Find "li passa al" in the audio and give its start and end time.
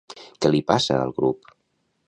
0.55-1.15